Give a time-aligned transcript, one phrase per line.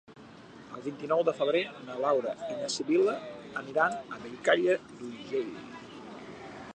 [0.77, 3.15] El vint-i-nou de febrer na Laura i na Sibil·la
[3.61, 5.53] aniran a Bellcaire d'Urgell.